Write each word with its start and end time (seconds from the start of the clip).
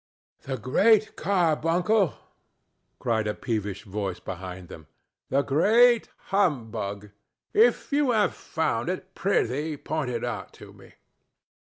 "'The 0.41 0.57
Great 0.57 1.15
Carbuncle'!" 1.15 2.15
cried 2.97 3.27
a 3.27 3.35
peevish 3.35 3.83
voice 3.83 4.19
behind 4.19 4.67
them. 4.67 4.87
"The 5.29 5.43
great 5.43 6.09
humbug! 6.33 7.11
If 7.53 7.93
you 7.93 8.09
have 8.09 8.33
found 8.33 8.89
it, 8.89 9.13
prithee 9.13 9.77
point 9.77 10.09
it 10.09 10.25
out 10.25 10.53
to 10.53 10.73
me." 10.73 10.95